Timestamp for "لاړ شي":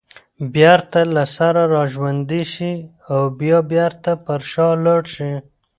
4.85-5.31